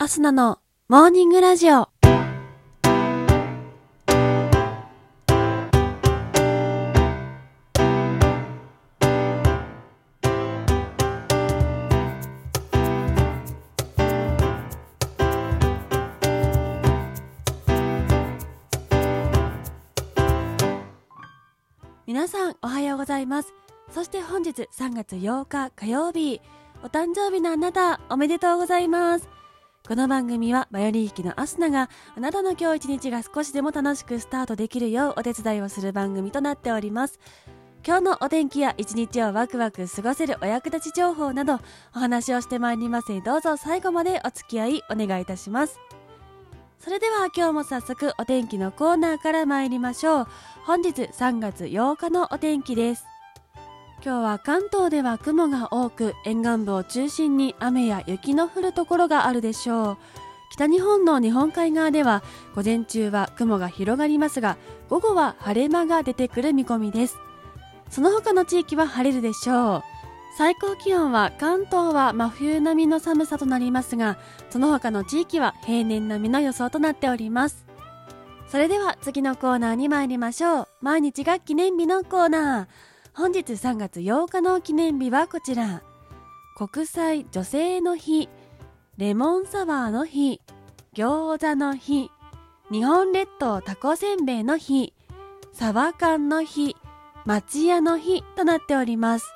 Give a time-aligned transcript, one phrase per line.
[0.00, 1.88] アスナのモーニングラジオ。
[22.06, 23.52] 皆さんおはようございます。
[23.90, 26.40] そして本日3月8日火曜日、
[26.84, 29.37] お誕生日のあなたおめでとうございます。
[29.88, 37.18] この番組はバイオリン弾きのアスナがあなたの今日一日が少しでも楽しくスタートできるようお手伝いをする番組となっております。
[37.86, 41.58] 今日のお天気や一日をワクワク過ごせるお役立ち情報など
[41.96, 45.80] お話をしてまいりますのでどうぞ最後までお付き合いお願いいたします。
[46.80, 50.26] それでは今日も早速お天気のコーナーから参りましょう。
[50.66, 53.06] 本日3月8日のお天気です。
[54.04, 59.98] 今日は関東では雲が多く沿岸部を中心に雨や雪の降るところがあるでしょう。
[60.52, 62.22] 北日本の日本海側では
[62.54, 64.56] 午前中は雲が広がりますが
[64.88, 67.16] 午後は晴れ間が出てくる見込みです。
[67.90, 69.82] その他の地域は晴れるでしょう
[70.36, 74.18] 最高気温は関東は真冬並みの寒さとなりますが
[74.50, 77.66] その他の地域は平年並みの予想となっております。
[78.46, 80.68] それでは次のコーナーに参りましょう。
[80.80, 82.66] 毎日が記念日のコーナー。
[83.18, 85.82] 本日3月8日の記念日はこちら。
[86.56, 88.28] 国際女性の日
[88.96, 90.40] レモンサワーの日
[90.94, 92.12] 餃子の日
[92.70, 94.94] 日本列島タコせんべいの日
[95.52, 96.76] サバ缶の日
[97.24, 99.26] 町屋の日となっております。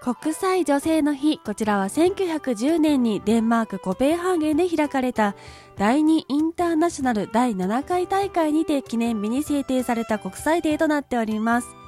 [0.00, 5.34] 国際女性の日こちらは1910年にデンマークコペンハーゲンで開かれた
[5.76, 11.81] 第2インターナショナル第7回大会にて記念日に制定された国際デーとなっております。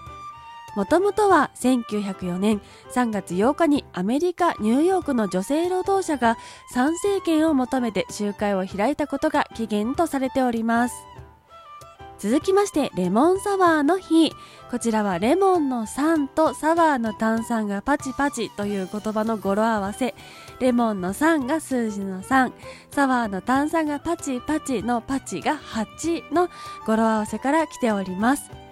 [0.77, 2.61] もともとは1904年
[2.93, 6.37] 3月8日にアメリカ・ニューヨークの女性労働者が
[6.73, 10.95] 参政権を求めて集会を開いたことが起源とされております。
[12.19, 14.33] 続きましてレモンサワーの日。
[14.71, 20.15] こちらはレモンの酸とサワーの炭酸がパチパチという言葉の語呂合わせ。
[20.59, 22.53] レモンの酸が数字の3
[22.91, 26.49] サワーの炭酸がパチパチのパチが8の
[26.87, 28.64] 語呂合わせから来ております。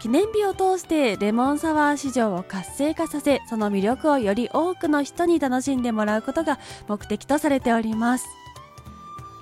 [0.00, 8.26] 記念日を通してレモンサワー市場を活性化させその魅力をより多くの人に楽しんでもらうことが目的とされております。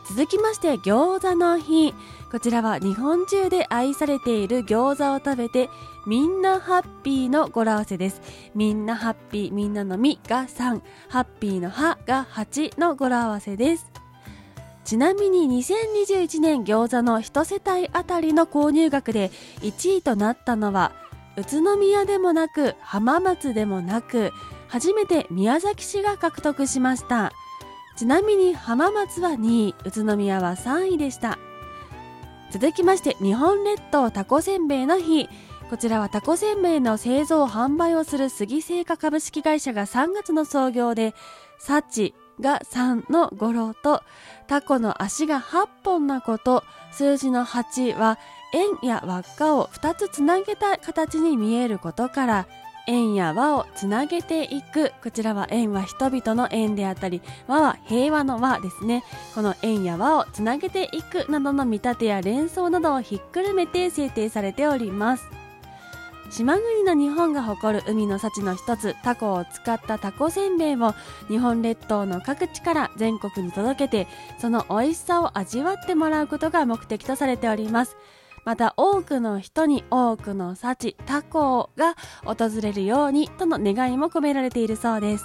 [0.08, 1.94] 続きまして餃子の日。
[2.32, 5.70] こちらは日本中で愛されている餃子を食べて
[6.06, 8.20] みんなハッピーの語呂合わせです。
[8.54, 13.87] みんなハッピーみんなのみが3ハッピーのハが8の語呂合わせです。
[14.88, 20.92] ちなみに2021年餃子の1世帯あたりの購入額で1位となったのは
[21.36, 24.32] 宇都宮でもなく浜松でもなく
[24.66, 27.32] 初めて宮崎市が獲得しました。
[27.98, 31.38] ちなみに浜松は2位宇都宮は3位でした。
[32.50, 35.28] 続きまして日本列島タコせんべいの日。
[35.68, 41.14] こちらはタコせんべいの製造販売をする杉製菓株式会社が3月の創業で
[41.58, 44.02] 幸が3の語呂と、
[44.46, 48.18] タコの足が8本なこと、数字の8は
[48.54, 52.46] 円や輪っかを2つつなげた形に見えることから、
[52.88, 54.92] 円や輪をつなげていく。
[55.02, 59.04] こちらは円は人々の円であったり、輪は平和の輪ですね。
[59.34, 65.37] この円や輪をつなげていくなどの見立てや連想などをひっくるめて制定されております。
[66.30, 70.94] 島国の日本が誇る海の幸の一つタコを使ったタコせんべいを
[71.28, 74.06] 日本列島の各地から全国に届けて
[74.38, 77.96] その美味しさを味わってもらうことが目的とされております。
[78.44, 85.24] また多くの人に多くの幸タコが訪れるようにとの願いも込められているそうです。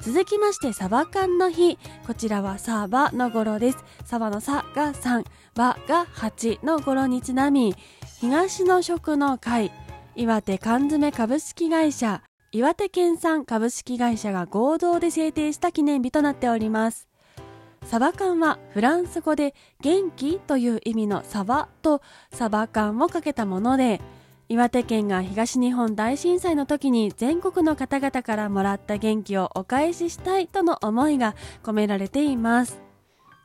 [0.00, 3.78] 続きましてサバ缶の日こちらはサバの語呂です。
[4.04, 5.24] サバのサが3
[5.54, 7.74] バが8の語呂にちなみ
[8.20, 9.72] 東の食の会
[10.16, 17.08] 岩手缶詰株式会社、岩手県産株式会社が合同で制定した記念日となっております。
[17.84, 22.00] サバ缶はフランス語で元気という意味のサバと
[22.32, 24.00] サバ缶をかけたもので、
[24.48, 31.34] 岩手県が東日本大震災の時に全国の方々からもらった元気をお返ししたいとの思いが
[31.64, 32.80] 込められています。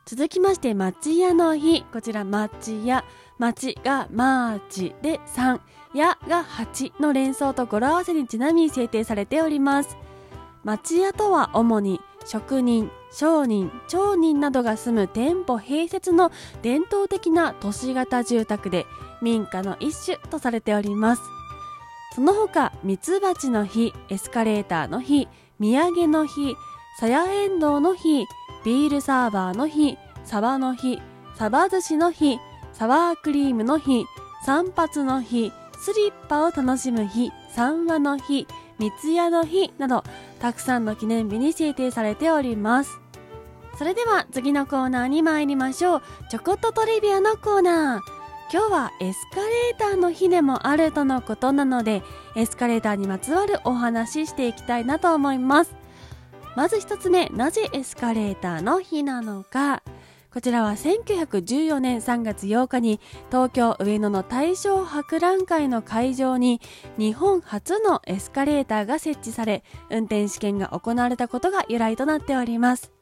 [0.06, 1.84] 続きまして、町屋の日。
[1.92, 3.04] こちら、町屋。
[3.38, 5.60] 町がマーチで3。
[5.94, 9.96] やが8の連想と語呂合わせにちなみに制定されております。
[10.64, 16.30] 町屋とは主に職人、商人、町人などが住む店舗併設の
[16.62, 18.86] 伝統的な都市型住宅で
[19.22, 21.22] 民家の一種とされております。
[22.14, 25.28] その他、ミツバチの日、エスカレーターの日、
[25.60, 26.56] 土産の日、
[26.98, 28.26] さやえんどうの日、
[28.64, 31.00] ビールサーバーの日サバの日
[31.34, 32.38] サバ寿司の日
[32.72, 34.04] サワークリームの日
[34.44, 35.50] 散髪の日
[35.82, 38.46] スリッパを楽しむ日三和の日
[38.78, 40.04] 三ツ矢の日など
[40.38, 43.00] たくさんの記念日に制定されております。
[43.78, 46.02] それでは次のコーナーに参りましょう。
[46.30, 48.00] ちょこっとトリビアのコーナー。
[48.52, 52.02] 今日はエスカレーターの日でもあるとのことなので
[52.34, 55.74] エスカレーターにまつわるお話ししていきたいなと思います。
[56.56, 59.82] まず一つ目なぜエスカレーターの日なのか。
[60.32, 63.00] こちらは1914年3月8日に
[63.30, 66.60] 東京上野の大正博覧会の会場に
[66.96, 72.92] 日本初のエスカレーターが設置され運転試験が行われたことが由来となっております。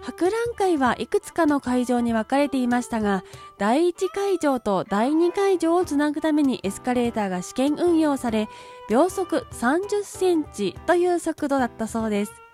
[0.00, 3.24] 博覧会はいくつかの会場に分かれていましたが
[3.58, 8.48] 第1会場と第2会場をつなぐためにエスカレーターが試験運用され
[8.88, 12.47] 秒速30センチという速度だったそうです。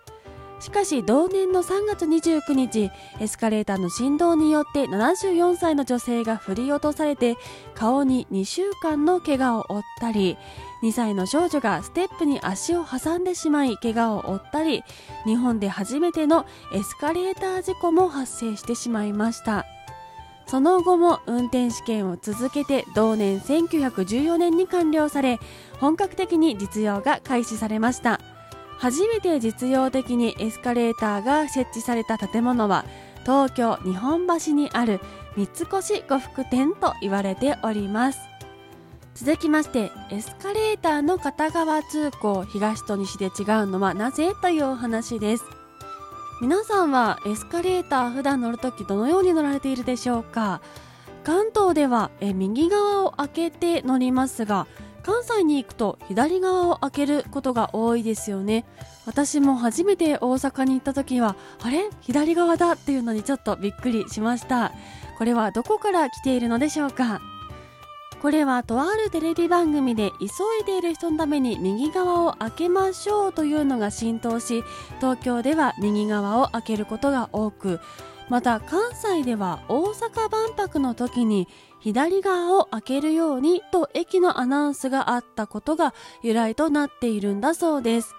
[0.64, 2.90] しかし同年の3月29日
[3.20, 7.36] エスカレーターの振動によって74歳の女性が振り落とされて
[7.74, 10.38] 顔に2週間の怪我を負ったり
[10.82, 14.82] 2歳の少女がステップに足を挟んでしまい怪我を負ったり
[15.26, 19.66] 日本で初めてのエスカレーター事故も発生してしまいました。
[20.46, 25.40] その後も運転試験を続けて同年1914年に完了され
[25.78, 28.18] 本格的に実用が開始されました。
[28.78, 32.84] 初めて実用的にエスカレーターが設置された建物は
[33.22, 35.00] 東京日本橋にある
[35.36, 38.18] 三越呉服店と言われております。
[39.14, 43.32] 続きましてエスカレーターの片側通行東と西で違う
[43.66, 45.44] のはなぜというお話です。
[46.42, 50.60] 皆さんはエスカレーター普段乗るときどのように乗られているでしょうか？
[51.22, 54.66] 関東ではえ右側を開けて乗りますが
[55.04, 58.64] 関西に行くと左側を開けることが多いですよね。
[59.06, 61.90] 私も初めて大阪に行った時はあれ？
[62.00, 64.72] 左側だっていうのにちょっとびっくりしました。
[65.18, 67.20] これはどこから来ているのでしょうか？
[68.22, 70.26] これはとあるテレビ番組で急
[70.62, 74.64] いでいる人のために右側を開けましょうというのが浸透し
[74.96, 77.80] 東京では右側を開けることが多く
[78.30, 81.46] また関西では大阪万博の時に
[81.84, 85.92] 左側を開けるようにと駅のアナウンスがあったことが
[86.22, 88.14] 由来となっているんだそうです。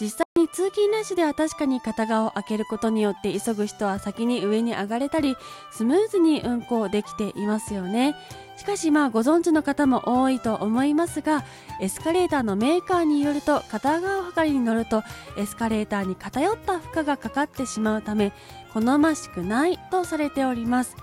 [0.00, 5.36] 実際に通勤ラッシュでは確かに片側を開けることによって急ぐ人は先に上に上がれたり
[5.72, 8.14] スムーズに運行できていますよね。
[8.56, 11.44] しかしまあご存知の方も多いと思いますが
[11.82, 15.02] エスカレーターのメーカーによると片側測りに乗ると
[15.36, 18.32] エスカレーターに偏った負荷がかかってしまうため
[18.72, 20.96] 好ましくないとされております。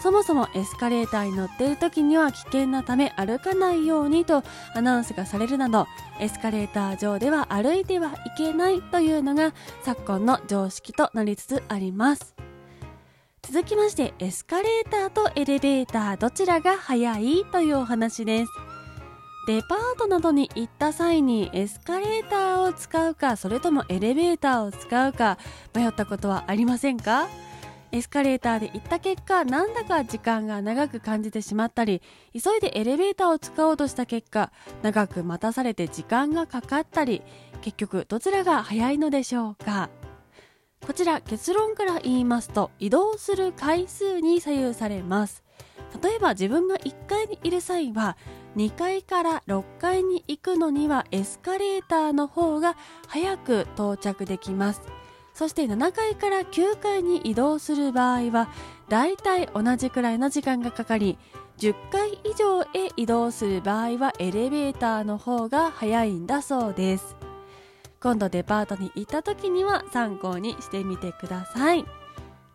[0.00, 5.86] そもそもエスカレーターに乗っている時には危険なため歩かないようにとアナウンスがされるなど
[6.20, 9.52] エスカレーター上では歩いてはいけないというのが
[9.82, 12.34] 昨今の常識となりつつあります。
[13.42, 18.52] 続きましてエスカレーターとエレベーターどちらが速いというお話です。
[19.46, 25.38] デパートなどに行った際にエスカレーターを使うかそれともエレベーターを使うか
[25.74, 27.26] 迷ったことはありませんか？
[27.90, 32.02] エスカレーターで行った結果なんだか時間が長く感じてしまったり
[32.32, 34.52] 急いでエレベーターを使おうとした結果
[34.82, 37.22] 長く待たされて時間がかかったり
[37.62, 39.90] 結局どちらが早いのでしょうか。
[40.86, 45.42] こちら結論から言いますと移動する回数に左右されます。
[46.02, 48.16] 例えば自分が1階にいる際は
[48.56, 52.76] 2階から6階に行くのにはエスカレーターの方が
[53.06, 54.82] 早く到着できます。
[55.38, 58.48] そして7階から9階に移動する場合は
[58.88, 61.16] だいたい同じくらいの時間がかかり
[61.58, 67.14] 10階以上へ移動する場合はエレベーターの方が早いんだそうです。
[68.00, 71.84] 今度デパートに行った時には参考にしてみてください。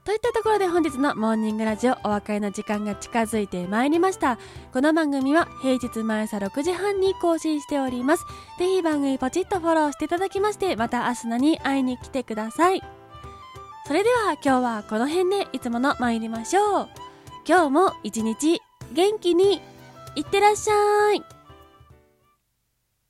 [0.03, 4.37] といったところで本日のモーニングラジオお別れの時間が近づいてまいりました。
[4.73, 8.25] この番組は平日毎朝6時半に更新しております。
[8.59, 12.81] ぜひ番組ポチッとフォローしていただきまして、また明日のに会いに来てください。
[13.87, 16.89] それでは今日はこの辺でいつもの参りましょう。
[17.47, 19.61] 今日も一日元気に
[20.17, 21.23] いってらっしゃい。